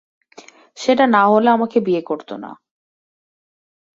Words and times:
সেটা 0.77 1.05
না 1.07 1.23
হলে 1.25 1.49
আমাকে 1.49 1.77
বিয়ে 1.79 2.01
করতো 2.01 2.33
না। 2.37 2.51